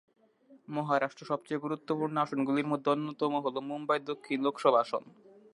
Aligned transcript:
মহারাষ্ট্র 0.67 1.23
সবচেয়ে 1.25 1.63
গুরুত্বপূর্ণ 1.65 2.15
আসনগুলির 2.17 2.67
মধ্যে 2.67 2.89
অন্যতম 2.89 3.31
হল 3.45 3.55
মুম্বাই 3.69 3.99
দক্ষিণ 4.09 4.37
লোকসভা 4.43 4.79
আসন। 4.79 5.03